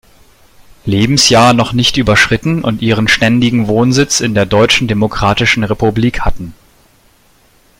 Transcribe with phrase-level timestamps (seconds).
[0.85, 6.55] Lebensjahr noch nicht überschritten und ihren ständigen Wohnsitz in der Deutschen Demokratischen Republik hatten.